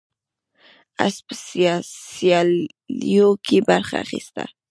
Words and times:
اس 1.05 1.15
په 1.25 1.33
سیالیو 1.45 3.29
کې 3.45 3.57
برخه 3.69 3.95
اخیسته. 4.05 4.43